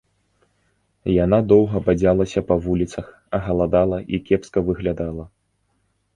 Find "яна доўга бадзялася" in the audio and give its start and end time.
1.23-2.39